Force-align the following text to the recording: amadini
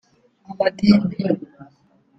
amadini 0.55 0.97